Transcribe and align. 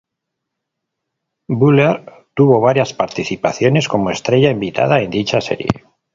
Buller 1.53 2.09
tuvo 2.33 2.59
varias 2.59 2.91
participaciones 2.95 3.87
como 3.87 4.09
estrella 4.09 4.49
invitada 4.49 4.99
en 5.01 5.11
dicha 5.11 5.39
serie. 5.41 5.67